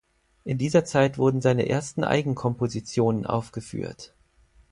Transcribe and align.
In 0.45 0.57
dieser 0.57 0.83
Zeit 0.83 1.19
wurden 1.19 1.41
seine 1.41 1.69
ersten 1.69 2.03
Eigenkompositionen 2.03 3.27
aufgeführt. 3.27 4.15